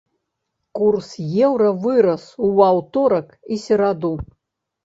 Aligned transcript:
Курс 0.77 1.09
еўра 1.47 1.67
вырас 1.85 2.25
ў 2.47 2.73
аўторак 2.73 3.27
і 3.53 3.63
сераду. 3.67 4.13